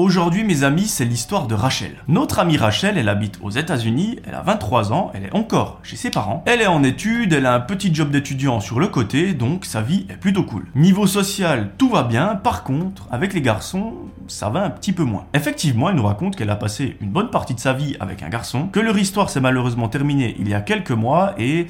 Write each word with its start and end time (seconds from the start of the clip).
Aujourd'hui, 0.00 0.44
mes 0.44 0.62
amis, 0.62 0.86
c'est 0.86 1.04
l'histoire 1.04 1.48
de 1.48 1.56
Rachel. 1.56 1.96
Notre 2.06 2.38
amie 2.38 2.56
Rachel, 2.56 2.96
elle 2.96 3.08
habite 3.08 3.40
aux 3.42 3.50
États-Unis, 3.50 4.20
elle 4.24 4.36
a 4.36 4.42
23 4.42 4.92
ans, 4.92 5.10
elle 5.12 5.24
est 5.24 5.34
encore 5.34 5.80
chez 5.82 5.96
ses 5.96 6.10
parents. 6.10 6.44
Elle 6.46 6.60
est 6.60 6.68
en 6.68 6.84
études, 6.84 7.32
elle 7.32 7.46
a 7.46 7.54
un 7.54 7.58
petit 7.58 7.92
job 7.92 8.12
d'étudiant 8.12 8.60
sur 8.60 8.78
le 8.78 8.86
côté, 8.86 9.34
donc 9.34 9.64
sa 9.64 9.82
vie 9.82 10.06
est 10.08 10.16
plutôt 10.16 10.44
cool. 10.44 10.66
Niveau 10.76 11.08
social, 11.08 11.72
tout 11.78 11.88
va 11.88 12.04
bien, 12.04 12.36
par 12.36 12.62
contre, 12.62 13.08
avec 13.10 13.34
les 13.34 13.42
garçons, 13.42 13.94
ça 14.28 14.50
va 14.50 14.62
un 14.62 14.70
petit 14.70 14.92
peu 14.92 15.02
moins. 15.02 15.26
Effectivement, 15.34 15.90
elle 15.90 15.96
nous 15.96 16.06
raconte 16.06 16.36
qu'elle 16.36 16.50
a 16.50 16.54
passé 16.54 16.96
une 17.00 17.10
bonne 17.10 17.30
partie 17.30 17.54
de 17.54 17.60
sa 17.60 17.72
vie 17.72 17.96
avec 17.98 18.22
un 18.22 18.28
garçon, 18.28 18.68
que 18.68 18.78
leur 18.78 18.96
histoire 18.96 19.30
s'est 19.30 19.40
malheureusement 19.40 19.88
terminée 19.88 20.36
il 20.38 20.48
y 20.48 20.54
a 20.54 20.60
quelques 20.60 20.92
mois 20.92 21.34
et 21.38 21.66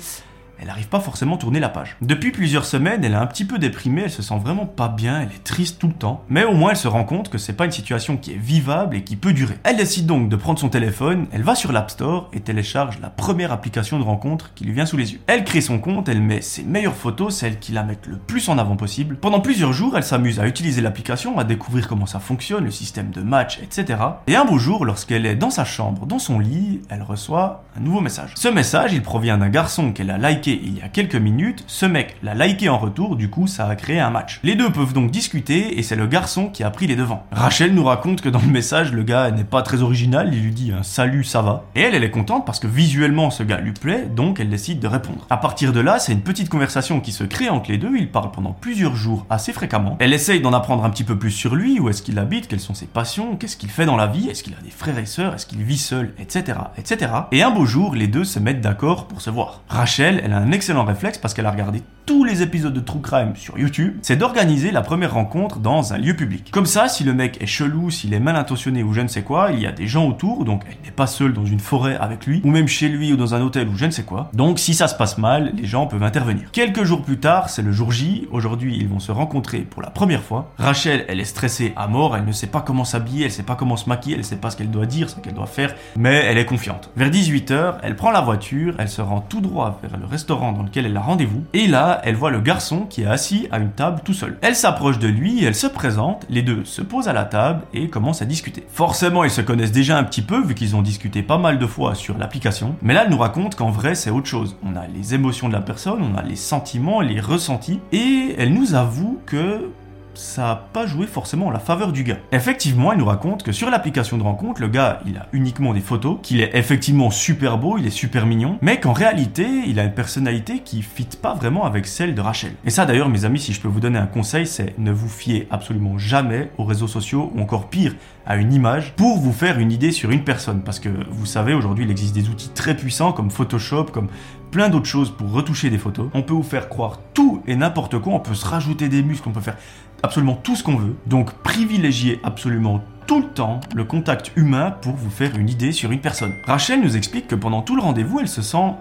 elle 0.61 0.67
n'arrive 0.67 0.89
pas 0.89 1.01
forcément 1.01 1.37
à 1.37 1.39
tourner 1.39 1.61
la 1.61 1.69
page. 1.69 1.97
Depuis 2.01 2.31
plusieurs 2.31 2.65
semaines, 2.65 3.05
elle 3.05 3.13
est 3.13 3.17
un 3.17 3.27
petit 3.27 3.45
peu 3.45 3.59
déprimée, 3.59 4.03
elle 4.05 4.11
se 4.11 4.23
sent 4.23 4.39
vraiment 4.43 4.67
pas 4.67 4.89
bien, 4.89 5.21
elle 5.21 5.29
est 5.29 5.45
triste 5.45 5.79
tout 5.79 5.89
le 5.89 5.95
temps, 5.95 6.25
mais 6.29 6.45
au 6.45 6.53
moins 6.53 6.71
elle 6.71 6.77
se 6.77 6.89
rend 6.89 7.05
compte 7.05 7.29
que 7.29 7.39
c'est 7.39 7.53
pas 7.53 7.65
une 7.65 7.73
situation 7.73 8.17
qui 8.17 8.33
est 8.33 8.39
vivable 8.39 8.97
et 8.97 9.03
qui 9.03 9.17
peut 9.17 9.33
durer. 9.33 9.59
Elle 9.65 9.77
décide 9.77 10.07
donc 10.07 10.29
de 10.29 10.37
prendre 10.37 10.59
son 10.59 10.69
téléphone, 10.69 11.27
elle 11.33 11.43
va 11.43 11.55
sur 11.55 11.73
l'App 11.73 11.91
Store 11.91 12.31
et 12.33 12.41
télécharge 12.41 12.99
la 13.01 13.11
première 13.11 13.53
application 13.53 13.99
de 13.99 14.05
rencontre 14.05 14.53
qui 14.55 14.65
lui 14.65 14.73
vient 14.73 14.87
sous 14.87 14.97
les 14.97 15.13
yeux. 15.13 15.21
Elle 15.27 15.45
crée 15.45 15.61
son 15.61 15.79
compte, 15.79 16.09
elle 16.09 16.21
met 16.21 16.41
ses 16.41 16.63
meilleures 16.63 16.95
photos, 16.95 17.37
celles 17.37 17.59
qui 17.59 17.73
la 17.73 17.85
mettent 17.85 18.07
le 18.07 18.17
plus 18.17 18.49
en 18.49 18.59
avant 18.59 18.77
possible. 18.77 19.17
Pendant 19.17 19.41
plusieurs 19.41 19.73
jours, 19.73 19.97
elle 19.97 20.05
s'amuse 20.05 20.41
à 20.41 20.47
utiliser 20.47 20.81
l'application, 20.81 21.39
à 21.39 21.45
découvrir 21.45 21.89
comment 21.89 22.07
ça 22.07 22.21
fonctionne, 22.21 22.65
le 22.65 22.71
système 22.71 23.11
de 23.11 23.23
match, 23.23 23.61
etc. 23.63 23.99
Et 24.27 24.37
un 24.37 24.45
beau 24.45 24.59
jour, 24.59 24.85
lorsqu'elle 24.85 25.27
est 25.27 25.37
dans 25.37 25.51
sa 25.51 25.65
chambre, 25.65 26.07
dans 26.07 26.19
son 26.19 26.39
lit, 26.39 26.81
elle 26.89 27.03
reçoit 27.03 27.65
un 27.77 27.81
nouveau 27.81 28.01
message. 28.01 28.33
Ce 28.35 28.49
message, 28.49 28.93
il 28.93 29.03
provient 29.03 29.39
d'un 29.39 29.49
garçon 29.49 29.93
qu'elle 29.93 30.11
a 30.11 30.19
liké 30.19 30.48
il 30.53 30.79
y 30.79 30.83
a 30.83 30.89
quelques 30.89 31.15
minutes, 31.17 31.65
ce 31.67 31.87
mec 31.87 32.17
l'a 32.23 32.35
liké 32.35 32.69
en 32.69 32.79
retour, 32.79 33.17
du 33.17 33.31
coup 33.31 33.47
ça 33.47 33.67
a 33.67 33.77
créé 33.77 34.01
un 34.01 34.11
match. 34.11 34.41
Les 34.43 34.55
deux 34.55 34.71
peuvent 34.71 34.93
donc 34.93 35.11
discuter 35.11 35.79
et 35.79 35.83
c'est 35.83 35.97
le 35.97 36.07
garçon 36.07 36.49
qui 36.49 36.63
a 36.63 36.71
pris 36.71 36.87
les 36.87 36.97
devants. 36.97 37.27
Rachel 37.33 37.75
nous 37.75 37.85
raconte 37.85 38.21
que 38.21 38.29
dans 38.29 38.41
le 38.41 38.47
message, 38.47 38.93
le 38.93 39.03
gars 39.03 39.31
n'est 39.31 39.45
pas 39.45 39.63
très 39.63 39.83
original, 39.83 40.31
il 40.33 40.43
lui 40.43 40.53
dit 40.53 40.73
un 40.73 40.83
salut, 40.83 41.25
ça 41.25 41.43
va. 41.43 41.65
Et 41.75 41.81
elle, 41.81 41.95
elle 41.95 42.05
est 42.05 42.11
contente 42.11 42.47
parce 42.47 42.61
que 42.61 42.67
visuellement 42.67 43.31
ce 43.31 43.43
gars 43.43 43.61
lui 43.61 43.73
plaît, 43.73 44.07
donc 44.07 44.41
elle 44.41 44.49
décide 44.49 44.81
de 44.81 44.87
répondre. 44.87 45.27
À 45.31 45.37
partir 45.37 45.73
de 45.73 45.81
là, 45.81 45.99
c'est 45.99 46.13
une 46.13 46.23
petite 46.23 46.49
conversation 46.49 47.01
qui 47.01 47.13
se 47.13 47.25
crée 47.25 47.49
entre 47.49 47.71
les 47.71 47.79
deux, 47.79 47.97
ils 47.97 48.11
parlent 48.11 48.33
pendant 48.33 48.53
plusieurs 48.53 48.97
jours 48.97 49.27
assez 49.31 49.53
fréquemment. 49.53 49.97
Elle 50.01 50.13
essaye 50.13 50.41
d'en 50.41 50.53
apprendre 50.53 50.85
un 50.85 50.91
petit 50.91 51.05
peu 51.05 51.19
plus 51.19 51.31
sur 51.31 51.55
lui, 51.55 51.81
où 51.81 51.89
est-ce 51.89 52.03
qu'il 52.03 52.19
habite, 52.19 52.49
quelles 52.49 52.61
sont 52.61 52.75
ses 52.75 52.87
passions, 52.87 53.37
qu'est-ce 53.37 53.57
qu'il 53.57 53.71
fait 53.71 53.87
dans 53.87 53.97
la 53.97 54.07
vie, 54.07 54.29
est-ce 54.29 54.43
qu'il 54.43 54.55
a 54.55 54.63
des 54.63 54.71
frères 54.71 54.99
et 54.99 55.07
sœurs, 55.07 55.35
est-ce 55.35 55.47
qu'il 55.47 55.63
vit 55.63 55.79
seul, 55.79 56.15
etc., 56.19 56.59
etc. 56.77 57.13
Et 57.33 57.43
un 57.43 57.51
beau 57.51 57.65
jour, 57.65 57.95
les 57.95 58.07
deux 58.07 58.25
se 58.25 58.39
mettent 58.39 58.61
d'accord 58.61 59.07
pour 59.07 59.21
se 59.21 59.31
voir. 59.31 59.63
Rachel, 59.69 60.21
elle 60.25 60.33
a 60.33 60.38
un 60.39 60.53
excellent 60.53 60.85
réflexe 60.85 61.19
parce 61.19 61.35
qu'elle 61.35 61.47
a 61.47 61.51
regardé 61.51 61.83
tous 62.07 62.25
les 62.25 62.41
épisodes 62.41 62.73
de 62.73 62.81
True 62.81 63.03
Crime 63.03 63.37
sur 63.37 63.59
YouTube, 63.59 63.99
c'est 64.01 64.17
d'organiser 64.17 64.71
la 64.71 64.81
première 64.81 65.13
rencontre 65.13 65.59
dans 65.59 65.93
un 65.93 65.99
lieu 65.99 66.15
public. 66.15 66.51
Comme 66.51 66.65
ça, 66.65 66.89
si 66.89 67.05
le 67.05 67.13
mec 67.13 67.37
est 67.43 67.47
chelou, 67.47 67.91
s'il 67.91 68.15
est 68.15 68.21
mal 68.21 68.37
intentionné 68.37 68.83
ou 68.83 68.95
je 68.95 69.03
ne 69.03 69.09
sais 69.09 69.23
quoi, 69.23 69.51
il 69.53 69.61
y 69.61 69.67
a 69.67 69.73
des 69.73 69.87
gens 69.87 70.07
autour, 70.07 70.47
donc 70.47 70.63
elle 70.67 70.79
n'est 70.85 70.91
pas 70.91 71.07
seule 71.07 71.35
dans 71.35 71.45
une 71.45 71.61
forêt 71.61 71.97
avec 71.97 72.25
lui, 72.25 72.41
ou 72.45 72.51
même 72.51 72.67
chez 72.67 72.89
lui 72.89 73.13
ou 73.13 73.17
dans 73.17 73.35
un 73.35 73.43
hôtel 73.43 73.69
ou 73.69 73.77
je 73.77 73.85
ne 73.85 73.91
sais 73.91 74.05
quoi. 74.05 74.31
Donc 74.33 74.59
si 74.59 74.73
ça 74.73 74.89
se 74.89 74.95
passe 74.95 75.19
mal, 75.19 75.53
les 75.55 75.67
gens 75.67 75.87
peuvent 75.87 76.03
intervenir. 76.03 76.51
Quelques 76.51 76.85
jours 76.85 77.03
plus 77.03 77.19
tard, 77.19 77.51
c'est 77.51 77.63
le 77.63 77.73
jour 77.73 77.93
J, 77.93 78.27
aujourd'hui 78.31 78.77
ils 78.81 78.89
vont 78.89 79.01
se 79.01 79.13
rencontrer 79.13 79.59
pour 79.59 79.83
la 79.83 79.91
première 79.91 80.23
fois. 80.23 80.51
Rachel, 80.57 81.05
elle 81.09 81.21
est 81.21 81.25
stressée 81.25 81.75
à 81.77 81.89
mort, 81.89 82.17
elle 82.17 82.25
ne 82.25 82.33
sait 82.33 82.47
pas 82.47 82.63
comment 82.63 82.85
s'habiller, 82.85 83.27
elle 83.27 83.33
sait 83.33 83.43
pas 83.43 83.55
comment 83.55 83.77
se 83.77 83.89
maquiller, 83.89 84.17
elle 84.17 84.25
sait 84.25 84.37
pas 84.37 84.51
ce 84.51 84.57
qu'elle 84.57 84.71
doit 84.71 84.87
dire, 84.87 85.11
ce 85.11 85.17
qu'elle 85.17 85.35
doit 85.35 85.47
faire, 85.47 85.75
mais 85.97 86.25
elle 86.25 86.39
est 86.39 86.47
confiante. 86.47 86.91
Vers 86.97 87.11
18h, 87.11 87.75
elle 87.83 87.97
prend 87.97 88.11
la 88.11 88.23
voiture, 88.23 88.77
elle 88.79 88.89
se 88.89 89.03
rend 89.03 89.21
tout 89.21 89.43
droit 89.43 89.79
vers 89.83 89.99
le 89.99 90.07
restaurant 90.07 90.28
dans 90.37 90.63
lequel 90.63 90.87
elle 90.87 90.97
a 90.97 91.01
rendez-vous, 91.01 91.45
et 91.53 91.67
là, 91.67 92.01
elle 92.05 92.15
voit 92.15 92.31
le 92.31 92.41
garçon 92.41 92.87
qui 92.89 93.03
est 93.03 93.07
assis 93.07 93.49
à 93.51 93.59
une 93.59 93.71
table 93.71 94.01
tout 94.05 94.13
seul. 94.13 94.39
Elle 94.43 94.55
s'approche 94.55 94.99
de 94.99 95.09
lui, 95.09 95.45
elle 95.45 95.55
se 95.55 95.67
présente, 95.67 96.27
les 96.29 96.43
deux 96.43 96.65
se 96.65 96.83
posent 96.83 97.09
à 97.09 97.13
la 97.13 97.25
table 97.25 97.63
et 97.73 97.89
commencent 97.89 98.23
à 98.23 98.27
discuter. 98.27 98.65
Forcément, 98.69 99.25
ils 99.25 99.31
se 99.31 99.41
connaissent 99.41 99.73
déjà 99.73 99.97
un 99.99 100.05
petit 100.05 100.23
peu 100.23 100.43
vu 100.43 100.55
qu'ils 100.55 100.77
ont 100.77 100.83
discuté 100.83 101.23
pas 101.23 101.39
mal 101.39 101.59
de 101.59 101.67
fois 101.67 101.95
sur 101.95 102.19
l'application, 102.19 102.77
mais 102.83 102.95
là, 102.95 103.05
elle 103.05 103.11
nous 103.11 103.19
raconte 103.19 103.55
qu'en 103.55 103.71
vrai, 103.71 103.95
c'est 103.95 104.11
autre 104.11 104.27
chose. 104.27 104.57
On 104.63 104.77
a 104.77 104.87
les 104.87 105.15
émotions 105.15 105.49
de 105.49 105.55
la 105.55 105.61
personne, 105.61 106.03
on 106.03 106.17
a 106.17 106.23
les 106.23 106.37
sentiments, 106.37 107.01
les 107.01 107.21
ressentis, 107.21 107.81
et 107.93 108.35
elle 108.39 108.53
nous 108.53 108.75
avoue 108.75 109.19
que 109.27 109.71
ça 110.19 110.43
n'a 110.43 110.57
pas 110.73 110.87
joué 110.87 111.07
forcément 111.07 111.47
en 111.47 111.51
la 111.51 111.61
faveur 111.61 111.93
du 111.93 112.03
gars. 112.03 112.19
Effectivement, 112.33 112.93
il 112.93 112.99
nous 112.99 113.05
raconte 113.05 113.45
que 113.45 113.53
sur 113.53 113.71
l'application 113.71 114.19
de 114.19 114.23
rencontre, 114.25 114.61
le 114.61 114.69
gars, 114.69 115.01
il 115.07 115.17
a 115.17 115.29
uniquement 115.33 115.73
des 115.73 115.81
photos, 115.81 116.19
qu'il 116.23 116.41
est 116.41 116.51
effectivement 116.55 117.11
super 117.11 117.57
beau, 117.57 117.79
il 117.79 117.87
est 117.87 117.91
super 117.91 118.27
mignon, 118.27 118.59
mais 118.61 118.81
qu'en 118.81 118.93
réalité, 118.93 119.47
il 119.67 119.79
a 119.79 119.85
une 119.85 119.95
personnalité 119.95 120.59
qui 120.61 120.83
fit 120.83 121.09
pas 121.23 121.35
vraiment 121.35 121.65
avec 121.65 121.87
celle 121.87 122.15
de 122.15 122.21
Rachel. 122.21 122.53
Et 122.65 122.71
ça 122.71 122.85
d'ailleurs, 122.85 123.09
mes 123.09 123.25
amis, 123.25 123.39
si 123.39 123.53
je 123.53 123.61
peux 123.61 123.69
vous 123.69 123.81
donner 123.81 123.99
un 123.99 124.07
conseil, 124.07 124.47
c'est 124.47 124.75
ne 124.79 124.91
vous 124.91 125.09
fiez 125.09 125.47
absolument 125.51 125.99
jamais 125.99 126.51
aux 126.59 126.65
réseaux 126.65 126.89
sociaux, 126.89 127.31
ou 127.35 127.41
encore 127.41 127.69
pire, 127.69 127.95
à 128.27 128.37
une 128.37 128.53
image, 128.53 128.93
pour 128.95 129.19
vous 129.19 129.33
faire 129.33 129.59
une 129.59 129.73
idée 129.73 129.93
sur 129.93 130.11
une 130.11 130.25
personne. 130.25 130.63
Parce 130.63 130.81
que 130.81 130.91
vous 131.09 131.27
savez, 131.27 131.55
aujourd'hui, 131.55 131.85
il 131.85 131.91
existe 131.91 132.15
des 132.15 132.29
outils 132.29 132.51
très 132.51 132.77
puissants 132.77 133.13
comme 133.13 133.31
Photoshop, 133.31 133.85
comme 133.85 134.09
plein 134.51 134.69
d'autres 134.69 134.87
choses 134.87 135.11
pour 135.11 135.31
retoucher 135.33 135.71
des 135.71 135.79
photos. 135.79 136.09
On 136.15 136.23
peut 136.23 136.35
vous 136.35 136.43
faire 136.43 136.69
croire 136.69 136.99
tout 137.15 137.43
et 137.47 137.57
n'importe 137.57 137.99
quoi, 137.99 138.15
on 138.15 138.21
peut 138.21 138.35
se 138.35 138.47
rajouter 138.47 138.89
des 138.89 139.03
muscles, 139.03 139.29
on 139.29 139.33
peut 139.33 139.41
faire 139.41 139.57
absolument 140.03 140.35
tout 140.35 140.57
ce 140.57 140.63
qu'on 140.63 140.77
veut. 140.77 140.95
Donc 141.07 141.33
privilégiez 141.43 142.21
absolument 142.23 142.83
tout 143.07 143.21
le 143.21 143.29
temps 143.29 143.61
le 143.75 143.85
contact 143.85 144.33
humain 144.37 144.71
pour 144.71 144.95
vous 144.95 145.11
faire 145.11 145.37
une 145.37 145.49
idée 145.49 145.73
sur 145.73 145.93
une 145.93 146.01
personne. 146.01 146.33
Rachel 146.47 146.81
nous 146.81 146.97
explique 146.97 147.29
que 147.29 147.35
pendant 147.35 147.63
tout 147.63 147.77
le 147.77 147.83
rendez-vous, 147.83 148.21
elle 148.21 148.29
se 148.29 148.43
sent 148.43 148.75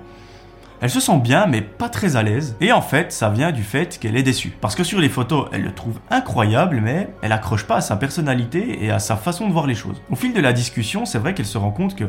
elle 0.79 0.91
se 0.91 0.99
sent 0.99 1.17
bien, 1.17 1.47
mais 1.47 1.61
pas 1.61 1.89
très 1.89 2.17
à 2.17 2.23
l'aise. 2.23 2.55
Et 2.61 2.71
en 2.71 2.83
fait, 2.83 3.11
ça 3.11 3.29
vient 3.29 3.51
du 3.51 3.63
fait 3.63 3.97
qu'elle 3.97 4.15
est 4.15 4.23
déçue. 4.23 4.53
Parce 4.61 4.75
que 4.75 4.83
sur 4.83 4.99
les 4.99 5.09
photos, 5.09 5.47
elle 5.51 5.63
le 5.63 5.73
trouve 5.73 5.99
incroyable, 6.11 6.81
mais 6.83 7.09
elle 7.23 7.31
accroche 7.31 7.63
pas 7.63 7.77
à 7.77 7.81
sa 7.81 7.95
personnalité 7.95 8.83
et 8.83 8.91
à 8.91 8.99
sa 8.99 9.15
façon 9.15 9.47
de 9.47 9.53
voir 9.53 9.65
les 9.65 9.73
choses. 9.73 9.99
Au 10.11 10.15
fil 10.15 10.33
de 10.33 10.39
la 10.39 10.53
discussion, 10.53 11.05
c'est 11.05 11.17
vrai 11.17 11.33
qu'elle 11.33 11.47
se 11.47 11.57
rend 11.57 11.71
compte 11.71 11.95
que 11.95 12.05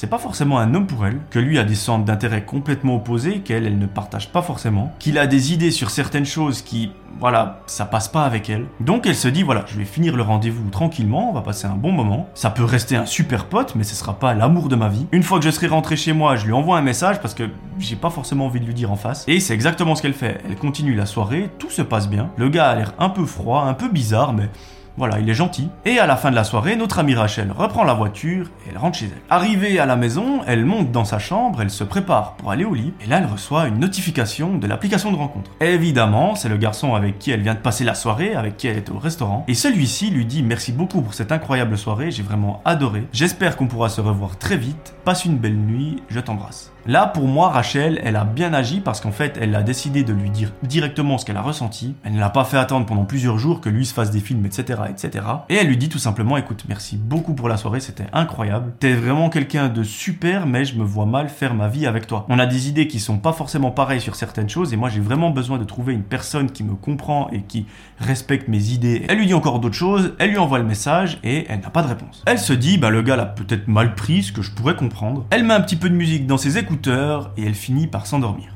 c'est 0.00 0.06
pas 0.06 0.16
forcément 0.16 0.58
un 0.58 0.72
homme 0.72 0.86
pour 0.86 1.04
elle, 1.04 1.18
que 1.28 1.38
lui 1.38 1.58
a 1.58 1.62
des 1.62 1.74
centres 1.74 2.06
d'intérêt 2.06 2.46
complètement 2.46 2.96
opposés, 2.96 3.40
qu'elle, 3.40 3.66
elle 3.66 3.78
ne 3.78 3.84
partage 3.84 4.32
pas 4.32 4.40
forcément, 4.40 4.94
qu'il 4.98 5.18
a 5.18 5.26
des 5.26 5.52
idées 5.52 5.70
sur 5.70 5.90
certaines 5.90 6.24
choses 6.24 6.62
qui, 6.62 6.92
voilà, 7.18 7.60
ça 7.66 7.84
passe 7.84 8.08
pas 8.08 8.24
avec 8.24 8.48
elle. 8.48 8.64
Donc 8.80 9.04
elle 9.04 9.14
se 9.14 9.28
dit, 9.28 9.42
voilà, 9.42 9.66
je 9.66 9.76
vais 9.76 9.84
finir 9.84 10.16
le 10.16 10.22
rendez-vous 10.22 10.70
tranquillement, 10.70 11.28
on 11.28 11.34
va 11.34 11.42
passer 11.42 11.66
un 11.66 11.74
bon 11.74 11.92
moment. 11.92 12.30
Ça 12.32 12.48
peut 12.48 12.64
rester 12.64 12.96
un 12.96 13.04
super 13.04 13.44
pote, 13.44 13.74
mais 13.74 13.84
ce 13.84 13.94
sera 13.94 14.18
pas 14.18 14.32
l'amour 14.32 14.70
de 14.70 14.76
ma 14.76 14.88
vie. 14.88 15.06
Une 15.12 15.22
fois 15.22 15.38
que 15.38 15.44
je 15.44 15.50
serai 15.50 15.66
rentré 15.66 15.96
chez 15.96 16.14
moi, 16.14 16.34
je 16.34 16.46
lui 16.46 16.54
envoie 16.54 16.78
un 16.78 16.82
message 16.82 17.20
parce 17.20 17.34
que 17.34 17.50
j'ai 17.78 17.96
pas 17.96 18.08
forcément 18.08 18.46
envie 18.46 18.60
de 18.60 18.64
lui 18.64 18.72
dire 18.72 18.90
en 18.90 18.96
face. 18.96 19.26
Et 19.28 19.38
c'est 19.38 19.52
exactement 19.52 19.94
ce 19.96 20.00
qu'elle 20.00 20.14
fait. 20.14 20.40
Elle 20.48 20.56
continue 20.56 20.94
la 20.94 21.04
soirée, 21.04 21.50
tout 21.58 21.68
se 21.68 21.82
passe 21.82 22.08
bien. 22.08 22.30
Le 22.38 22.48
gars 22.48 22.70
a 22.70 22.74
l'air 22.74 22.94
un 22.98 23.10
peu 23.10 23.26
froid, 23.26 23.64
un 23.64 23.74
peu 23.74 23.90
bizarre, 23.90 24.32
mais 24.32 24.48
voilà, 24.96 25.18
il 25.18 25.28
est 25.28 25.34
gentil. 25.34 25.68
Et 25.84 25.98
à 25.98 26.06
la 26.06 26.16
fin 26.16 26.30
de 26.30 26.36
la 26.36 26.44
soirée, 26.44 26.76
notre 26.76 26.98
amie 26.98 27.14
Rachel 27.14 27.52
reprend 27.56 27.84
la 27.84 27.94
voiture 27.94 28.46
et 28.46 28.70
elle 28.70 28.78
rentre 28.78 28.98
chez 28.98 29.06
elle. 29.06 29.22
Arrivée 29.30 29.78
à 29.78 29.86
la 29.86 29.96
maison, 29.96 30.40
elle 30.46 30.64
monte 30.64 30.92
dans 30.92 31.04
sa 31.04 31.18
chambre, 31.18 31.62
elle 31.62 31.70
se 31.70 31.84
prépare 31.84 32.34
pour 32.34 32.50
aller 32.50 32.64
au 32.64 32.74
lit, 32.74 32.92
et 33.00 33.06
là 33.06 33.18
elle 33.18 33.26
reçoit 33.26 33.68
une 33.68 33.78
notification 33.78 34.58
de 34.58 34.66
l'application 34.66 35.10
de 35.12 35.16
rencontre. 35.16 35.50
Évidemment, 35.60 36.34
c'est 36.34 36.48
le 36.48 36.56
garçon 36.56 36.94
avec 36.94 37.18
qui 37.18 37.30
elle 37.30 37.42
vient 37.42 37.54
de 37.54 37.60
passer 37.60 37.84
la 37.84 37.94
soirée, 37.94 38.34
avec 38.34 38.56
qui 38.56 38.68
elle 38.68 38.76
est 38.76 38.90
au 38.90 38.98
restaurant, 38.98 39.44
et 39.48 39.54
celui-ci 39.54 40.10
lui 40.10 40.26
dit 40.26 40.42
merci 40.42 40.72
beaucoup 40.72 41.02
pour 41.02 41.14
cette 41.14 41.32
incroyable 41.32 41.78
soirée, 41.78 42.10
j'ai 42.10 42.22
vraiment 42.22 42.60
adoré. 42.64 43.04
J'espère 43.12 43.56
qu'on 43.56 43.66
pourra 43.66 43.88
se 43.88 44.00
revoir 44.00 44.36
très 44.38 44.56
vite. 44.56 44.89
Passe 45.04 45.24
une 45.24 45.38
belle 45.38 45.56
nuit, 45.56 46.02
je 46.08 46.20
t'embrasse. 46.20 46.72
Là, 46.86 47.06
pour 47.06 47.26
moi, 47.26 47.50
Rachel, 47.50 48.00
elle 48.04 48.16
a 48.16 48.24
bien 48.24 48.54
agi 48.54 48.80
parce 48.80 49.00
qu'en 49.00 49.12
fait, 49.12 49.38
elle 49.40 49.54
a 49.54 49.62
décidé 49.62 50.02
de 50.02 50.12
lui 50.12 50.30
dire 50.30 50.52
directement 50.62 51.18
ce 51.18 51.24
qu'elle 51.24 51.36
a 51.36 51.42
ressenti. 51.42 51.94
Elle 52.04 52.14
ne 52.14 52.20
l'a 52.20 52.30
pas 52.30 52.44
fait 52.44 52.56
attendre 52.56 52.86
pendant 52.86 53.04
plusieurs 53.04 53.38
jours 53.38 53.60
que 53.60 53.68
lui 53.68 53.84
se 53.86 53.94
fasse 53.94 54.10
des 54.10 54.20
films, 54.20 54.44
etc., 54.46 54.80
etc. 54.88 55.24
Et 55.48 55.56
elle 55.56 55.68
lui 55.68 55.76
dit 55.76 55.88
tout 55.88 55.98
simplement, 55.98 56.36
écoute, 56.36 56.64
merci 56.68 56.96
beaucoup 56.96 57.34
pour 57.34 57.48
la 57.48 57.56
soirée, 57.56 57.80
c'était 57.80 58.06
incroyable. 58.12 58.72
T'es 58.78 58.94
vraiment 58.94 59.28
quelqu'un 59.28 59.68
de 59.68 59.82
super, 59.82 60.46
mais 60.46 60.64
je 60.64 60.76
me 60.76 60.84
vois 60.84 61.06
mal 61.06 61.28
faire 61.28 61.54
ma 61.54 61.68
vie 61.68 61.86
avec 61.86 62.06
toi. 62.06 62.26
On 62.28 62.38
a 62.38 62.46
des 62.46 62.68
idées 62.68 62.88
qui 62.88 62.98
sont 62.98 63.18
pas 63.18 63.32
forcément 63.32 63.70
pareilles 63.70 64.00
sur 64.00 64.16
certaines 64.16 64.48
choses, 64.48 64.72
et 64.72 64.76
moi, 64.76 64.88
j'ai 64.88 65.00
vraiment 65.00 65.30
besoin 65.30 65.58
de 65.58 65.64
trouver 65.64 65.92
une 65.92 66.02
personne 66.02 66.50
qui 66.50 66.64
me 66.64 66.74
comprend 66.74 67.28
et 67.30 67.42
qui 67.42 67.66
respecte 67.98 68.48
mes 68.48 68.68
idées. 68.70 69.04
Elle 69.08 69.18
lui 69.18 69.26
dit 69.26 69.34
encore 69.34 69.60
d'autres 69.60 69.76
choses, 69.76 70.14
elle 70.18 70.30
lui 70.30 70.38
envoie 70.38 70.58
le 70.58 70.64
message, 70.64 71.18
et 71.24 71.46
elle 71.48 71.60
n'a 71.60 71.70
pas 71.70 71.82
de 71.82 71.88
réponse. 71.88 72.22
Elle 72.26 72.38
se 72.38 72.54
dit, 72.54 72.78
bah, 72.78 72.90
le 72.90 73.02
gars 73.02 73.16
l'a 73.16 73.26
peut-être 73.26 73.68
mal 73.68 73.94
pris, 73.94 74.22
ce 74.22 74.32
que 74.32 74.42
je 74.42 74.50
pourrais 74.50 74.74
comprendre. 74.74 74.89
Elle 75.30 75.44
met 75.44 75.54
un 75.54 75.60
petit 75.60 75.76
peu 75.76 75.88
de 75.88 75.94
musique 75.94 76.26
dans 76.26 76.38
ses 76.38 76.58
écouteurs, 76.58 77.32
et 77.36 77.46
elle 77.46 77.54
finit 77.54 77.86
par 77.86 78.06
s'endormir. 78.06 78.48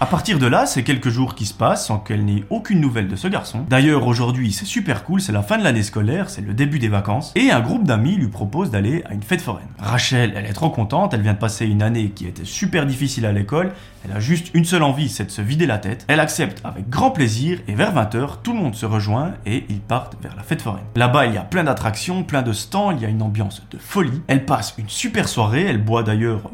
À 0.00 0.06
partir 0.06 0.38
de 0.38 0.46
là, 0.46 0.64
c'est 0.64 0.84
quelques 0.84 1.08
jours 1.08 1.34
qui 1.34 1.44
se 1.44 1.52
passent 1.52 1.88
sans 1.88 1.98
qu'elle 1.98 2.24
n'ait 2.24 2.44
aucune 2.50 2.80
nouvelle 2.80 3.08
de 3.08 3.16
ce 3.16 3.26
garçon. 3.26 3.64
D'ailleurs, 3.68 4.06
aujourd'hui, 4.06 4.52
c'est 4.52 4.64
super 4.64 5.02
cool, 5.02 5.20
c'est 5.20 5.32
la 5.32 5.42
fin 5.42 5.58
de 5.58 5.64
l'année 5.64 5.82
scolaire, 5.82 6.30
c'est 6.30 6.40
le 6.40 6.54
début 6.54 6.78
des 6.78 6.86
vacances, 6.86 7.32
et 7.34 7.50
un 7.50 7.58
groupe 7.58 7.82
d'amis 7.82 8.14
lui 8.14 8.28
propose 8.28 8.70
d'aller 8.70 9.02
à 9.10 9.14
une 9.14 9.24
fête 9.24 9.40
foraine. 9.40 9.66
Rachel, 9.76 10.34
elle 10.36 10.46
est 10.46 10.52
trop 10.52 10.70
contente, 10.70 11.14
elle 11.14 11.22
vient 11.22 11.32
de 11.32 11.38
passer 11.38 11.66
une 11.66 11.82
année 11.82 12.10
qui 12.10 12.28
était 12.28 12.44
super 12.44 12.86
difficile 12.86 13.26
à 13.26 13.32
l'école, 13.32 13.72
elle 14.04 14.12
a 14.12 14.20
juste 14.20 14.52
une 14.54 14.64
seule 14.64 14.84
envie, 14.84 15.08
c'est 15.08 15.24
de 15.24 15.30
se 15.32 15.42
vider 15.42 15.66
la 15.66 15.78
tête. 15.78 16.04
Elle 16.06 16.20
accepte 16.20 16.60
avec 16.62 16.88
grand 16.88 17.10
plaisir, 17.10 17.58
et 17.66 17.74
vers 17.74 17.92
20h, 17.92 18.42
tout 18.44 18.52
le 18.52 18.60
monde 18.60 18.76
se 18.76 18.86
rejoint 18.86 19.32
et 19.46 19.64
ils 19.68 19.80
partent 19.80 20.14
vers 20.22 20.36
la 20.36 20.44
fête 20.44 20.62
foraine. 20.62 20.84
Là-bas, 20.94 21.26
il 21.26 21.34
y 21.34 21.38
a 21.38 21.42
plein 21.42 21.64
d'attractions, 21.64 22.22
plein 22.22 22.42
de 22.42 22.52
stands, 22.52 22.92
il 22.92 23.02
y 23.02 23.04
a 23.04 23.08
une 23.08 23.22
ambiance 23.22 23.64
de 23.72 23.78
folie. 23.78 24.22
Elle 24.28 24.44
passe 24.44 24.74
une 24.78 24.88
super 24.88 25.28
soirée, 25.28 25.64
elle 25.64 25.82
boit 25.82 26.04
d'ailleurs 26.04 26.52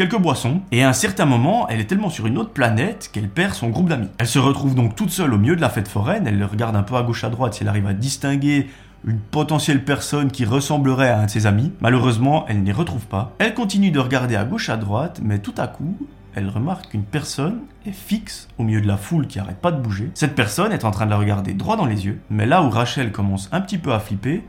quelques 0.00 0.18
boissons, 0.18 0.62
et 0.72 0.82
à 0.82 0.88
un 0.88 0.94
certain 0.94 1.26
moment, 1.26 1.68
elle 1.68 1.78
est 1.78 1.84
tellement 1.84 2.08
sur 2.08 2.26
une 2.26 2.38
autre 2.38 2.52
planète 2.52 3.10
qu'elle 3.12 3.28
perd 3.28 3.52
son 3.52 3.68
groupe 3.68 3.90
d'amis. 3.90 4.08
Elle 4.16 4.26
se 4.26 4.38
retrouve 4.38 4.74
donc 4.74 4.96
toute 4.96 5.10
seule 5.10 5.34
au 5.34 5.36
milieu 5.36 5.56
de 5.56 5.60
la 5.60 5.68
fête 5.68 5.88
foraine, 5.88 6.26
elle 6.26 6.42
regarde 6.42 6.74
un 6.74 6.82
peu 6.82 6.96
à 6.96 7.02
gauche 7.02 7.22
à 7.22 7.28
droite 7.28 7.52
si 7.52 7.64
elle 7.64 7.68
arrive 7.68 7.86
à 7.86 7.92
distinguer 7.92 8.68
une 9.04 9.18
potentielle 9.18 9.84
personne 9.84 10.30
qui 10.30 10.46
ressemblerait 10.46 11.10
à 11.10 11.20
un 11.20 11.26
de 11.26 11.30
ses 11.30 11.46
amis. 11.46 11.72
Malheureusement, 11.82 12.46
elle 12.48 12.62
n'y 12.62 12.72
retrouve 12.72 13.04
pas. 13.08 13.34
Elle 13.38 13.52
continue 13.52 13.90
de 13.90 14.00
regarder 14.00 14.36
à 14.36 14.44
gauche 14.44 14.70
à 14.70 14.78
droite, 14.78 15.20
mais 15.22 15.38
tout 15.38 15.54
à 15.58 15.66
coup, 15.66 15.94
elle 16.34 16.48
remarque 16.48 16.92
qu'une 16.92 17.02
personne 17.02 17.58
est 17.84 17.92
fixe 17.92 18.48
au 18.56 18.62
milieu 18.62 18.80
de 18.80 18.88
la 18.88 18.96
foule 18.96 19.26
qui 19.26 19.38
arrête 19.38 19.60
pas 19.60 19.70
de 19.70 19.82
bouger. 19.82 20.10
Cette 20.14 20.34
personne 20.34 20.72
est 20.72 20.86
en 20.86 20.92
train 20.92 21.04
de 21.04 21.10
la 21.10 21.18
regarder 21.18 21.52
droit 21.52 21.76
dans 21.76 21.84
les 21.84 22.06
yeux, 22.06 22.20
mais 22.30 22.46
là 22.46 22.62
où 22.62 22.70
Rachel 22.70 23.12
commence 23.12 23.50
un 23.52 23.60
petit 23.60 23.76
peu 23.76 23.92
à 23.92 24.00
flipper, 24.00 24.44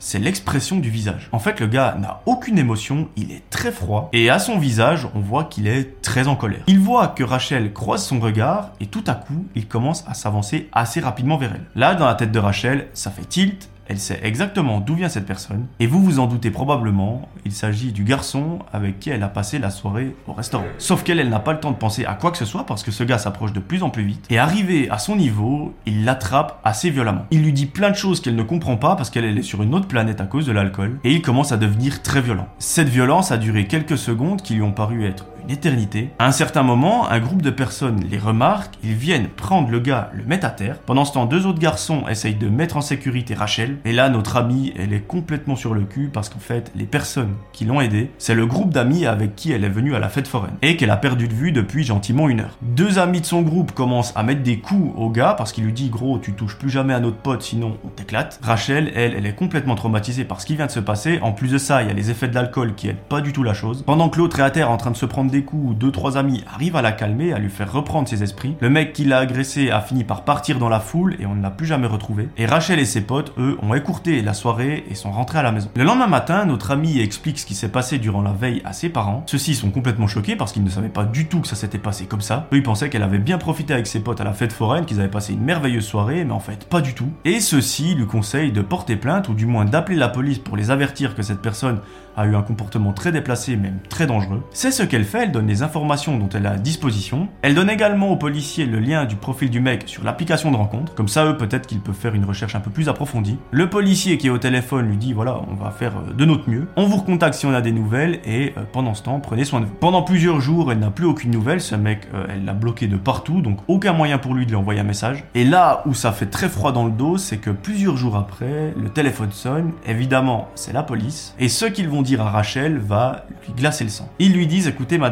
c'est 0.00 0.18
l'expression 0.18 0.78
du 0.78 0.90
visage. 0.90 1.28
En 1.30 1.38
fait, 1.38 1.60
le 1.60 1.68
gars 1.68 1.96
n'a 2.00 2.22
aucune 2.26 2.58
émotion, 2.58 3.08
il 3.16 3.30
est 3.30 3.48
très 3.50 3.70
froid, 3.70 4.08
et 4.12 4.30
à 4.30 4.40
son 4.40 4.58
visage, 4.58 5.06
on 5.14 5.20
voit 5.20 5.44
qu'il 5.44 5.68
est 5.68 6.00
très 6.02 6.26
en 6.26 6.34
colère. 6.34 6.64
Il 6.66 6.80
voit 6.80 7.08
que 7.08 7.22
Rachel 7.22 7.72
croise 7.72 8.04
son 8.04 8.18
regard, 8.18 8.70
et 8.80 8.86
tout 8.86 9.04
à 9.06 9.14
coup, 9.14 9.46
il 9.54 9.68
commence 9.68 10.04
à 10.08 10.14
s'avancer 10.14 10.68
assez 10.72 11.00
rapidement 11.00 11.36
vers 11.36 11.52
elle. 11.54 11.66
Là, 11.76 11.94
dans 11.94 12.06
la 12.06 12.14
tête 12.14 12.32
de 12.32 12.38
Rachel, 12.38 12.88
ça 12.94 13.10
fait 13.10 13.26
tilt, 13.26 13.68
elle 13.90 13.98
sait 13.98 14.20
exactement 14.22 14.78
d'où 14.78 14.94
vient 14.94 15.08
cette 15.08 15.26
personne, 15.26 15.66
et 15.80 15.88
vous 15.88 16.00
vous 16.00 16.20
en 16.20 16.28
doutez 16.28 16.52
probablement, 16.52 17.28
il 17.44 17.50
s'agit 17.50 17.90
du 17.90 18.04
garçon 18.04 18.60
avec 18.72 19.00
qui 19.00 19.10
elle 19.10 19.24
a 19.24 19.28
passé 19.28 19.58
la 19.58 19.70
soirée 19.70 20.14
au 20.28 20.32
restaurant. 20.32 20.64
Sauf 20.78 21.02
qu'elle, 21.02 21.18
elle 21.18 21.28
n'a 21.28 21.40
pas 21.40 21.52
le 21.52 21.58
temps 21.58 21.72
de 21.72 21.76
penser 21.76 22.04
à 22.04 22.14
quoi 22.14 22.30
que 22.30 22.38
ce 22.38 22.44
soit 22.44 22.66
parce 22.66 22.84
que 22.84 22.92
ce 22.92 23.02
gars 23.02 23.18
s'approche 23.18 23.52
de 23.52 23.58
plus 23.58 23.82
en 23.82 23.90
plus 23.90 24.04
vite, 24.04 24.26
et 24.30 24.38
arrivé 24.38 24.88
à 24.90 24.98
son 24.98 25.16
niveau, 25.16 25.74
il 25.86 26.04
l'attrape 26.04 26.60
assez 26.62 26.88
violemment. 26.90 27.26
Il 27.32 27.42
lui 27.42 27.52
dit 27.52 27.66
plein 27.66 27.90
de 27.90 27.96
choses 27.96 28.20
qu'elle 28.20 28.36
ne 28.36 28.44
comprend 28.44 28.76
pas 28.76 28.94
parce 28.94 29.10
qu'elle 29.10 29.24
est 29.24 29.42
sur 29.42 29.60
une 29.60 29.74
autre 29.74 29.88
planète 29.88 30.20
à 30.20 30.26
cause 30.26 30.46
de 30.46 30.52
l'alcool, 30.52 31.00
et 31.02 31.12
il 31.12 31.20
commence 31.20 31.50
à 31.50 31.56
devenir 31.56 32.00
très 32.02 32.20
violent. 32.20 32.46
Cette 32.60 32.88
violence 32.88 33.32
a 33.32 33.38
duré 33.38 33.66
quelques 33.66 33.98
secondes 33.98 34.40
qui 34.40 34.54
lui 34.54 34.62
ont 34.62 34.70
paru 34.70 35.04
être 35.04 35.26
une 35.42 35.50
éternité. 35.50 36.10
À 36.18 36.26
un 36.26 36.32
certain 36.32 36.62
moment, 36.62 37.08
un 37.08 37.20
groupe 37.20 37.42
de 37.42 37.50
personnes 37.50 38.04
les 38.10 38.18
remarquent, 38.18 38.74
ils 38.82 38.94
viennent 38.94 39.28
prendre 39.28 39.70
le 39.70 39.80
gars, 39.80 40.10
le 40.14 40.24
mettre 40.24 40.46
à 40.46 40.50
terre. 40.50 40.78
Pendant 40.80 41.04
ce 41.04 41.12
temps, 41.12 41.26
deux 41.26 41.46
autres 41.46 41.58
garçons 41.58 42.04
essayent 42.08 42.34
de 42.34 42.48
mettre 42.48 42.76
en 42.76 42.80
sécurité 42.80 43.34
Rachel. 43.34 43.78
Et 43.84 43.92
là, 43.92 44.08
notre 44.08 44.36
amie, 44.36 44.72
elle 44.78 44.92
est 44.92 45.06
complètement 45.06 45.56
sur 45.56 45.74
le 45.74 45.82
cul 45.82 46.10
parce 46.12 46.28
qu'en 46.28 46.38
fait, 46.38 46.70
les 46.74 46.84
personnes 46.84 47.34
qui 47.52 47.64
l'ont 47.64 47.80
aidée, 47.80 48.10
c'est 48.18 48.34
le 48.34 48.46
groupe 48.46 48.70
d'amis 48.70 49.06
avec 49.06 49.36
qui 49.36 49.52
elle 49.52 49.64
est 49.64 49.68
venue 49.68 49.94
à 49.94 49.98
la 49.98 50.08
fête 50.08 50.28
foraine 50.28 50.56
et 50.62 50.76
qu'elle 50.76 50.90
a 50.90 50.96
perdu 50.96 51.28
de 51.28 51.34
vue 51.34 51.52
depuis 51.52 51.84
gentiment 51.84 52.28
une 52.28 52.40
heure. 52.40 52.58
Deux 52.62 52.98
amis 52.98 53.20
de 53.20 53.26
son 53.26 53.42
groupe 53.42 53.72
commencent 53.72 54.12
à 54.16 54.22
mettre 54.22 54.42
des 54.42 54.58
coups 54.58 54.92
au 54.96 55.10
gars 55.10 55.34
parce 55.36 55.52
qu'il 55.52 55.64
lui 55.64 55.72
dit 55.72 55.88
gros, 55.88 56.18
tu 56.18 56.32
touches 56.32 56.56
plus 56.56 56.70
jamais 56.70 56.94
à 56.94 57.00
notre 57.00 57.16
pote 57.16 57.42
sinon 57.42 57.76
on 57.84 57.88
t'éclate. 57.88 58.38
Rachel, 58.42 58.92
elle, 58.94 59.14
elle 59.16 59.26
est 59.26 59.34
complètement 59.34 59.74
traumatisée 59.74 60.24
par 60.24 60.40
ce 60.40 60.46
qui 60.46 60.56
vient 60.56 60.66
de 60.66 60.70
se 60.70 60.80
passer. 60.80 61.18
En 61.22 61.32
plus 61.32 61.50
de 61.50 61.58
ça, 61.58 61.82
il 61.82 61.88
y 61.88 61.90
a 61.90 61.94
les 61.94 62.10
effets 62.10 62.28
de 62.28 62.34
l'alcool 62.34 62.74
qui 62.74 62.88
aident 62.88 62.96
pas 62.96 63.20
du 63.20 63.32
tout 63.32 63.42
la 63.42 63.54
chose. 63.54 63.82
Pendant 63.86 64.08
que 64.08 64.18
l'autre 64.18 64.40
est 64.40 64.42
à 64.42 64.50
terre 64.50 64.70
en 64.70 64.76
train 64.76 64.90
de 64.90 64.96
se 64.96 65.06
prendre 65.06 65.29
des 65.30 65.42
coups, 65.42 65.76
deux 65.76 65.90
trois 65.90 66.16
amis 66.16 66.44
arrivent 66.52 66.76
à 66.76 66.82
la 66.82 66.92
calmer, 66.92 67.32
à 67.32 67.38
lui 67.38 67.50
faire 67.50 67.72
reprendre 67.72 68.08
ses 68.08 68.22
esprits. 68.22 68.56
Le 68.60 68.70
mec 68.70 68.92
qui 68.92 69.04
l'a 69.04 69.18
agressé 69.18 69.70
a 69.70 69.80
fini 69.80 70.04
par 70.04 70.24
partir 70.24 70.58
dans 70.58 70.68
la 70.68 70.80
foule 70.80 71.16
et 71.18 71.26
on 71.26 71.34
ne 71.34 71.42
l'a 71.42 71.50
plus 71.50 71.66
jamais 71.66 71.86
retrouvé. 71.86 72.28
Et 72.36 72.46
Rachel 72.46 72.78
et 72.78 72.84
ses 72.84 73.00
potes, 73.00 73.32
eux, 73.38 73.58
ont 73.62 73.74
écourté 73.74 74.22
la 74.22 74.34
soirée 74.34 74.84
et 74.90 74.94
sont 74.94 75.10
rentrés 75.10 75.38
à 75.38 75.42
la 75.42 75.52
maison. 75.52 75.70
Le 75.74 75.84
lendemain 75.84 76.06
matin, 76.06 76.44
notre 76.44 76.70
ami 76.70 77.00
explique 77.00 77.38
ce 77.38 77.46
qui 77.46 77.54
s'est 77.54 77.68
passé 77.68 77.98
durant 77.98 78.22
la 78.22 78.32
veille 78.32 78.62
à 78.64 78.72
ses 78.72 78.88
parents. 78.88 79.22
Ceux-ci 79.26 79.54
sont 79.54 79.70
complètement 79.70 80.06
choqués 80.06 80.36
parce 80.36 80.52
qu'ils 80.52 80.64
ne 80.64 80.70
savaient 80.70 80.88
pas 80.88 81.04
du 81.04 81.26
tout 81.26 81.40
que 81.40 81.48
ça 81.48 81.56
s'était 81.56 81.78
passé 81.78 82.06
comme 82.06 82.20
ça. 82.20 82.48
Eux, 82.52 82.56
ils 82.56 82.62
pensaient 82.62 82.88
qu'elle 82.90 83.02
avait 83.02 83.18
bien 83.18 83.38
profité 83.38 83.72
avec 83.72 83.86
ses 83.86 84.00
potes 84.00 84.20
à 84.20 84.24
la 84.24 84.32
fête 84.32 84.52
foraine, 84.52 84.84
qu'ils 84.84 85.00
avaient 85.00 85.08
passé 85.08 85.32
une 85.32 85.42
merveilleuse 85.42 85.84
soirée, 85.84 86.24
mais 86.24 86.32
en 86.32 86.40
fait, 86.40 86.68
pas 86.68 86.80
du 86.80 86.94
tout. 86.94 87.08
Et 87.24 87.40
ceux-ci 87.40 87.94
lui 87.94 88.06
conseillent 88.06 88.52
de 88.52 88.62
porter 88.62 88.96
plainte 88.96 89.28
ou 89.28 89.34
du 89.34 89.46
moins 89.46 89.64
d'appeler 89.64 89.96
la 89.96 90.08
police 90.08 90.38
pour 90.38 90.56
les 90.56 90.70
avertir 90.70 91.14
que 91.14 91.22
cette 91.22 91.40
personne 91.40 91.80
a 92.16 92.26
eu 92.26 92.34
un 92.34 92.42
comportement 92.42 92.92
très 92.92 93.12
déplacé, 93.12 93.56
même 93.56 93.78
très 93.88 94.06
dangereux. 94.06 94.42
C'est 94.52 94.70
ce 94.70 94.82
qu'elle 94.82 95.04
fait, 95.04 95.19
elle 95.20 95.32
donne 95.32 95.46
les 95.46 95.62
informations 95.62 96.16
dont 96.18 96.28
elle 96.30 96.46
a 96.46 96.52
à 96.52 96.56
disposition. 96.56 97.28
Elle 97.42 97.54
donne 97.54 97.70
également 97.70 98.10
aux 98.10 98.16
policiers 98.16 98.66
le 98.66 98.78
lien 98.78 99.04
du 99.04 99.16
profil 99.16 99.50
du 99.50 99.60
mec 99.60 99.84
sur 99.86 100.04
l'application 100.04 100.50
de 100.50 100.56
rencontre, 100.56 100.94
comme 100.94 101.08
ça 101.08 101.26
eux 101.26 101.36
peut-être 101.36 101.66
qu'ils 101.66 101.80
peuvent 101.80 101.94
faire 101.94 102.14
une 102.14 102.24
recherche 102.24 102.54
un 102.54 102.60
peu 102.60 102.70
plus 102.70 102.88
approfondie. 102.88 103.38
Le 103.50 103.68
policier 103.68 104.18
qui 104.18 104.28
est 104.28 104.30
au 104.30 104.38
téléphone 104.38 104.88
lui 104.88 104.96
dit 104.96 105.12
voilà, 105.12 105.40
on 105.50 105.54
va 105.54 105.70
faire 105.70 105.92
euh, 105.96 106.12
de 106.12 106.24
notre 106.24 106.48
mieux. 106.48 106.66
On 106.76 106.86
vous 106.86 106.96
recontacte 106.96 107.34
si 107.34 107.46
on 107.46 107.52
a 107.52 107.60
des 107.60 107.72
nouvelles 107.72 108.20
et 108.24 108.52
euh, 108.56 108.62
pendant 108.72 108.94
ce 108.94 109.02
temps, 109.02 109.20
prenez 109.20 109.44
soin 109.44 109.60
de 109.60 109.66
vous. 109.66 109.74
Pendant 109.74 110.02
plusieurs 110.02 110.40
jours, 110.40 110.72
elle 110.72 110.78
n'a 110.78 110.90
plus 110.90 111.06
aucune 111.06 111.30
nouvelle, 111.30 111.60
ce 111.60 111.74
mec, 111.74 112.00
euh, 112.14 112.26
elle 112.30 112.44
l'a 112.44 112.54
bloqué 112.54 112.86
de 112.86 112.96
partout, 112.96 113.42
donc 113.42 113.58
aucun 113.68 113.92
moyen 113.92 114.18
pour 114.18 114.34
lui 114.34 114.46
de 114.46 114.50
lui 114.50 114.56
envoyer 114.56 114.80
un 114.80 114.84
message. 114.84 115.24
Et 115.34 115.44
là 115.44 115.82
où 115.86 115.94
ça 115.94 116.12
fait 116.12 116.26
très 116.26 116.48
froid 116.48 116.72
dans 116.72 116.84
le 116.84 116.92
dos, 116.92 117.18
c'est 117.18 117.38
que 117.38 117.50
plusieurs 117.50 117.96
jours 117.96 118.16
après, 118.16 118.74
le 118.80 118.88
téléphone 118.88 119.32
sonne, 119.32 119.72
évidemment, 119.86 120.48
c'est 120.54 120.72
la 120.72 120.82
police, 120.82 121.34
et 121.38 121.48
ce 121.48 121.66
qu'ils 121.66 121.88
vont 121.88 122.02
dire 122.02 122.20
à 122.20 122.30
Rachel 122.30 122.78
va 122.78 123.26
lui 123.46 123.54
glacer 123.54 123.84
le 123.84 123.90
sang. 123.90 124.08
Ils 124.18 124.32
lui 124.32 124.46
disent 124.46 124.66
écoutez 124.66 124.98
madame, 124.98 125.09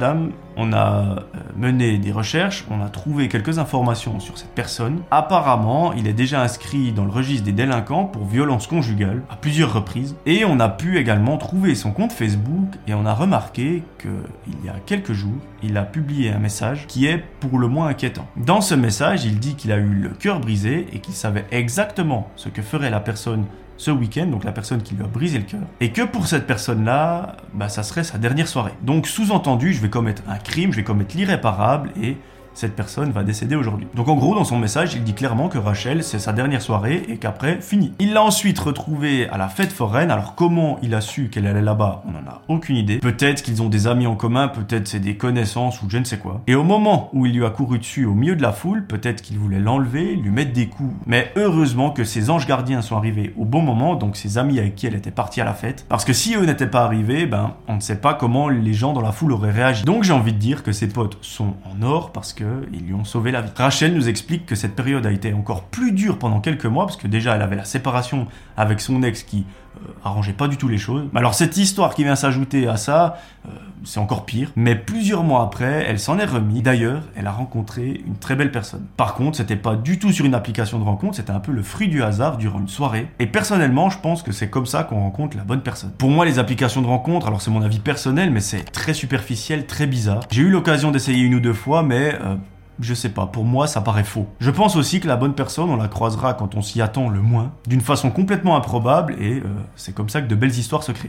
on 0.57 0.73
a 0.73 1.23
mené 1.57 1.99
des 1.99 2.13
recherches, 2.13 2.65
on 2.71 2.83
a 2.83 2.89
trouvé 2.89 3.29
quelques 3.29 3.59
informations 3.59 4.21
sur 4.21 4.37
cette 4.37 4.51
personne. 4.51 5.03
Apparemment, 5.11 5.93
il 5.93 6.07
est 6.07 6.13
déjà 6.13 6.43
inscrit 6.43 6.93
dans 6.93 7.05
le 7.05 7.11
registre 7.11 7.45
des 7.45 7.53
délinquants 7.53 8.05
pour 8.05 8.27
violence 8.27 8.67
conjugale 8.67 9.23
à 9.31 9.37
plusieurs 9.37 9.73
reprises. 9.73 10.17
Et 10.27 10.45
on 10.45 10.59
a 10.61 10.69
pu 10.69 10.99
également 10.99 11.37
trouver 11.37 11.75
son 11.75 11.93
compte 11.93 12.13
Facebook 12.13 12.75
et 12.87 12.95
on 12.95 13.07
a 13.07 13.15
remarqué 13.15 13.83
que 13.99 14.09
il 14.47 14.67
y 14.67 14.69
a 14.69 14.77
quelques 14.85 15.13
jours, 15.13 15.39
il 15.63 15.77
a 15.77 15.83
publié 15.83 16.31
un 16.31 16.39
message 16.39 16.87
qui 16.87 17.07
est 17.07 17.23
pour 17.41 17.59
le 17.59 17.69
moins 17.69 17.89
inquiétant. 17.89 18.27
Dans 18.37 18.61
ce 18.61 18.75
message, 18.75 19.25
il 19.25 19.39
dit 19.39 19.55
qu'il 19.55 19.73
a 19.73 19.77
eu 19.77 19.89
le 19.89 20.11
cœur 20.11 20.41
brisé 20.41 20.87
et 20.93 20.99
qu'il 20.99 21.15
savait 21.15 21.47
exactement 21.51 22.29
ce 22.37 22.49
que 22.49 22.63
ferait 22.63 22.91
la 22.91 23.01
personne 23.01 23.45
ce 23.79 23.91
week-end, 23.91 24.27
donc 24.27 24.45
la 24.45 24.53
personne 24.53 24.83
qui 24.83 24.95
lui 24.95 25.03
a 25.03 25.07
brisé 25.07 25.39
le 25.39 25.45
cœur, 25.45 25.63
et 25.81 25.91
que 25.93 26.03
pour 26.03 26.27
cette 26.27 26.47
personne-là, 26.47 27.37
bah, 27.55 27.71
ça 27.71 27.83
serait 27.83 28.05
sa 28.05 28.19
dernière 28.19 28.49
soirée. 28.49 28.75
Donc 28.83 29.07
sous-entendu, 29.07 29.73
je 29.73 29.81
vais 29.81 29.89
commettre 29.89 30.23
un 30.29 30.37
crime, 30.37 30.73
je 30.73 30.77
vais 30.77 30.85
commettre 30.85 31.17
l'irréparable, 31.17 31.91
et 32.03 32.19
cette 32.55 32.75
personne 32.75 33.13
va 33.13 33.23
décéder 33.23 33.57
aujourd'hui. 33.57 33.87
Donc 33.95 34.09
en 34.09 34.17
gros, 34.17 34.35
dans 34.35 34.45
son 34.45 34.59
message, 34.59 34.95
il 34.95 35.05
dit 35.05 35.15
clairement 35.15 35.49
que 35.49 35.59
Rachel, 35.59 36.03
c'est 36.03 36.19
sa 36.19 36.33
dernière 36.33 36.63
soirée 36.63 37.05
et 37.09 37.17
qu'après, 37.17 37.61
fini. 37.61 37.93
Il 37.99 38.13
l'a 38.13 38.23
ensuite 38.23 38.59
retrouvée 38.59 39.29
à 39.29 39.39
la 39.39 39.49
fête 39.49 39.73
foraine. 39.73 40.11
Alors 40.11 40.35
comment 40.35 40.79
il 40.83 40.95
a 40.95 41.01
su 41.01 41.29
qu'elle 41.29 41.47
allait 41.47 41.63
là-bas? 41.63 42.03
On 42.07 42.13
n'en 42.13 42.31
a 42.31 42.43
aucune 42.49 42.77
idée. 42.77 42.99
Peut-être 42.99 43.43
qu'ils 43.43 43.63
ont 43.63 43.69
des 43.69 43.87
amis 43.87 44.07
en 44.07 44.17
commun, 44.17 44.49
peut-être 44.49 44.89
c'est 44.89 45.01
des 45.01 45.17
connaissances 45.17 45.83
ou 45.83 45.87
je 45.89 45.99
ne 45.99 46.05
sais 46.05 46.19
quoi. 46.19 46.43
Et 46.47 46.55
au 46.55 46.65
moment 46.65 47.11
où 47.13 47.27
il 47.27 47.35
lui 47.35 47.45
a 47.45 47.51
couru 47.51 47.79
dessus 47.79 48.05
au 48.05 48.15
milieu 48.15 48.37
de 48.37 48.43
la 48.43 48.53
foule, 48.53 48.87
peut-être 48.87 49.23
qu'il 49.23 49.39
voulait 49.39 49.61
l'enlever, 49.61 50.17
lui 50.17 50.31
mettre 50.31 50.53
des 50.53 50.67
coups. 50.67 50.95
Mais 51.07 51.33
heureusement 51.37 51.91
que 51.91 52.05
ses 52.05 52.31
anges 52.31 52.47
gardiens 52.47 52.83
sont 52.83 52.97
arrivés 52.97 53.33
au 53.37 53.45
bon 53.45 53.63
moment, 53.63 53.95
donc 53.95 54.17
ses 54.17 54.39
amis 54.39 54.59
avec 54.59 54.75
qui 54.75 54.87
elle 54.87 54.95
était 54.95 55.11
partie 55.11 55.41
à 55.41 55.45
la 55.45 55.55
fête. 55.55 55.87
Parce 55.89 56.05
que 56.05 56.13
si 56.13 56.35
eux 56.35 56.45
n'étaient 56.45 56.67
pas 56.67 56.85
arrivés, 56.85 57.27
ben 57.27 57.55
on 57.69 57.77
ne 57.77 57.81
sait 57.81 58.01
pas 58.01 58.15
comment 58.15 58.49
les 58.49 58.75
gens 58.75 58.93
dans 58.93 59.01
la 59.01 59.13
foule 59.13 59.33
auraient 59.33 59.51
réagi. 59.51 59.85
Donc 59.85 60.05
j'ai 60.05 60.13
envie 60.13 60.33
de 60.33 60.39
dire 60.39 60.63
que 60.63 60.73
ses 60.73 60.89
potes 60.89 61.19
sont 61.21 61.55
en 61.65 61.83
or 61.83 62.13
parce 62.13 62.33
que 62.33 62.45
ils 62.73 62.85
lui 62.87 62.95
ont 62.95 63.05
sauvé 63.05 63.31
la 63.31 63.41
vie. 63.41 63.51
Rachel 63.57 63.95
nous 63.95 64.09
explique 64.09 64.47
que 64.47 64.55
cette 64.55 64.75
période 64.75 65.07
a 65.07 65.13
été 65.13 65.33
encore 65.33 65.65
plus 65.65 65.93
dure 65.93 66.19
pendant 66.19 66.41
quelques 66.41 66.67
mois, 66.67 66.87
parce 66.87 66.97
que 66.97 67.07
déjà 67.07 67.35
elle 67.35 67.43
avait 67.43 67.57
la 67.57 67.65
séparation 67.65 68.27
avec 68.57 68.81
son 68.81 69.03
ex 69.03 69.23
qui 69.23 69.45
euh, 69.77 69.89
arrangeait 70.05 70.33
pas 70.33 70.49
du 70.49 70.57
tout 70.57 70.69
les 70.69 70.79
choses. 70.79 71.07
Alors 71.15 71.35
cette 71.35 71.57
histoire 71.57 71.95
qui 71.95 72.05
vient 72.05 72.17
s'ajouter 72.17 72.67
à 72.69 72.77
ça, 72.77 73.19
euh, 73.47 73.51
c'est 73.85 74.01
encore 74.01 74.25
pire. 74.25 74.51
Mais 74.57 74.75
plusieurs 74.75 75.23
mois 75.23 75.43
après, 75.43 75.85
elle 75.87 75.99
s'en 75.99 76.19
est 76.19 76.25
remise. 76.25 76.63
D'ailleurs, 76.63 77.03
elle 77.17 77.27
a 77.27 77.33
rencontré 77.33 78.03
une 78.07 78.17
très 78.17 78.37
belle 78.37 78.51
personne. 78.51 78.87
Par 78.97 79.15
contre, 79.15 79.37
c'était 79.37 79.57
pas 79.57 79.77
du 79.77 79.99
tout 79.99 80.13
sur 80.13 80.25
une 80.25 80.35
application 80.35 80.79
de 80.79 80.85
rencontre, 80.85 81.17
c'était 81.17 81.31
un 81.31 81.41
peu 81.41 81.53
le 81.53 81.63
fruit 81.63 81.89
du 81.89 82.03
hasard 82.03 82.37
durant 82.37 82.61
une 82.61 82.69
soirée. 82.69 83.09
Et 83.19 83.27
personnellement, 83.27 83.91
je 83.91 83.99
pense 83.99 84.23
que 84.23 84.33
c'est 84.33 84.51
comme 84.51 84.67
ça 84.67 84.85
qu'on 84.85 85.01
rencontre 85.01 85.37
la 85.37 85.45
bonne 85.45 85.63
personne. 85.63 85.91
Pour 85.99 86.11
moi, 86.11 86.25
les 86.25 86.39
applications 86.39 86.83
de 86.83 86.87
rencontre, 86.87 87.27
alors 87.27 87.43
c'est 87.43 87.51
mon 87.51 87.63
avis 87.63 87.79
personnel, 87.79 88.31
mais 88.31 88.41
c'est 88.41 88.65
très 88.65 88.95
superficiel, 88.95 89.67
très 89.67 89.87
bizarre. 89.87 90.21
J'ai 90.31 90.43
eu 90.43 90.51
l'occasion 90.51 90.91
d'essayer 90.91 91.23
une 91.23 91.35
ou 91.35 91.41
deux 91.41 91.53
fois, 91.53 91.83
mais 91.83 92.15
euh, 92.21 92.37
je 92.81 92.95
sais 92.95 93.09
pas, 93.09 93.27
pour 93.27 93.45
moi 93.45 93.67
ça 93.67 93.81
paraît 93.81 94.05
faux. 94.05 94.27
Je 94.41 94.51
pense 94.51 94.77
aussi 94.77 95.01
que 95.01 95.09
la 95.09 95.17
bonne 95.17 95.35
personne, 95.35 95.71
on 95.71 95.77
la 95.77 95.89
croisera 95.89 96.35
quand 96.35 96.55
on 96.55 96.63
s'y 96.63 96.81
attend 96.81 97.09
le 97.09 97.21
moins, 97.21 97.53
d'une 97.67 97.81
façon 97.81 98.11
complètement 98.11 98.57
improbable, 98.57 99.17
et 99.21 99.39
euh, 99.39 99.43
c'est 99.77 99.95
comme 99.95 100.09
ça 100.09 100.23
que 100.23 100.29
de 100.29 100.35
belles 100.35 100.57
histoires 100.57 100.83
se 100.83 100.93
créent. 100.93 101.07